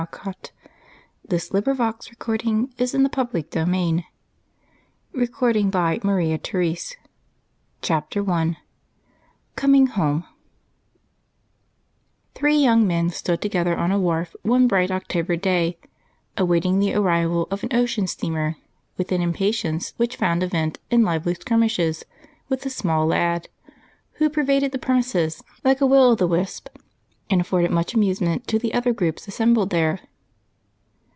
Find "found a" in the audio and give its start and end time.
20.17-20.47